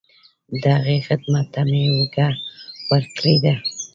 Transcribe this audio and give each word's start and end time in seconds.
د 0.61 0.63
هغې 0.77 0.97
خدمت 1.07 1.45
ته 1.53 1.61
مې 1.69 1.81
اوږه 1.93 2.29
ورکړې 2.89 3.35
ده. 3.43 3.55